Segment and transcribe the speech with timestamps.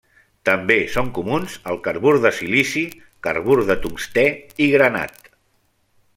[0.49, 2.83] També són comuns el carbur de silici,
[3.29, 4.27] carbur de tungstè
[4.67, 5.33] i granat.